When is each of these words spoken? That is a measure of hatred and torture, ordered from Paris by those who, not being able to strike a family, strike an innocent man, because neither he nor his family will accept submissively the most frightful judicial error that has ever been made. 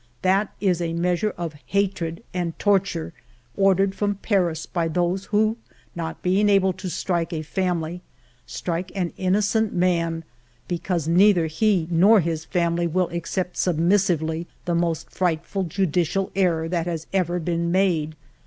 That 0.23 0.51
is 0.59 0.81
a 0.81 0.93
measure 0.93 1.29
of 1.37 1.53
hatred 1.67 2.23
and 2.33 2.57
torture, 2.57 3.13
ordered 3.55 3.93
from 3.93 4.15
Paris 4.15 4.65
by 4.65 4.87
those 4.87 5.25
who, 5.25 5.57
not 5.95 6.23
being 6.23 6.49
able 6.49 6.73
to 6.73 6.89
strike 6.89 7.31
a 7.31 7.43
family, 7.43 8.01
strike 8.47 8.91
an 8.95 9.13
innocent 9.15 9.75
man, 9.75 10.23
because 10.67 11.07
neither 11.07 11.45
he 11.45 11.87
nor 11.91 12.19
his 12.19 12.45
family 12.45 12.87
will 12.87 13.09
accept 13.09 13.57
submissively 13.57 14.47
the 14.65 14.73
most 14.73 15.11
frightful 15.11 15.65
judicial 15.65 16.31
error 16.35 16.67
that 16.67 16.87
has 16.87 17.05
ever 17.13 17.37
been 17.37 17.71
made. 17.71 18.15